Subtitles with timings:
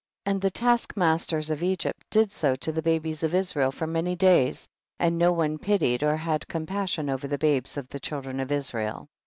[0.25, 0.33] 19.
[0.35, 4.15] And the task masters of Egypt did so to the babes of Israel for many
[4.15, 8.39] days, and no one pitied or had com passion over the babes of the children
[8.39, 9.09] of Israel.